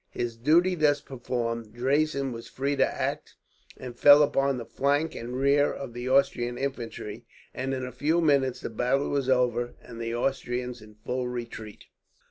His 0.09 0.35
duty 0.35 0.73
thus 0.73 0.99
performed, 0.99 1.75
Draisen 1.75 2.31
was 2.31 2.47
free 2.47 2.75
to 2.75 2.83
act, 2.91 3.35
and 3.77 3.95
fell 3.95 4.23
upon 4.23 4.57
the 4.57 4.65
flank 4.65 5.13
and 5.13 5.35
rear 5.37 5.71
of 5.71 5.93
the 5.93 6.09
Austrian 6.09 6.57
infantry; 6.57 7.27
and 7.53 7.71
in 7.71 7.85
a 7.85 7.91
few 7.91 8.19
minutes 8.19 8.61
the 8.61 8.71
battle 8.71 9.09
was 9.09 9.29
over, 9.29 9.75
and 9.79 10.01
the 10.01 10.15
Austrians 10.15 10.81
in 10.81 10.95
full 10.95 11.27
retreat. 11.27 11.85